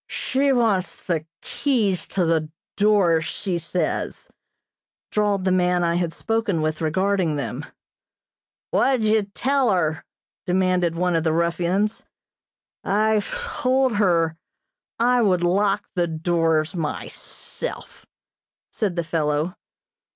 [0.09, 4.29] "She wants the keys to the doors, she says,"
[5.11, 7.67] drawled the man I had spoken with regarding them.
[8.71, 10.03] "What did ye tell her?"
[10.47, 12.05] demanded one of the ruffians.
[12.83, 14.37] "I told her
[14.97, 18.07] I would lock the doors myself,"
[18.71, 19.55] said the fellow.